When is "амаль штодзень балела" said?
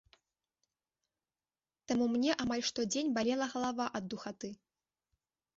2.45-3.45